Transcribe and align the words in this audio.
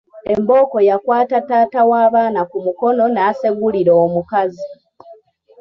Embooko 0.33 0.77
yakwata 0.89 1.37
taata 1.47 1.81
w’abaana 1.89 2.41
ku 2.49 2.57
mukono 2.65 3.03
n’asegulira 3.13 3.91
omukazi. 4.05 4.67